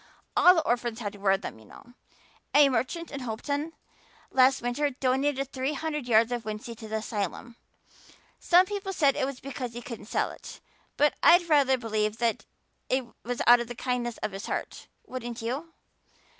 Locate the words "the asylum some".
6.87-8.65